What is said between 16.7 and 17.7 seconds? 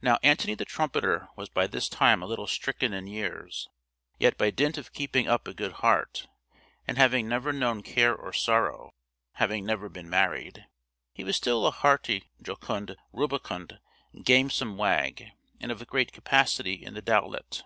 in the doublet.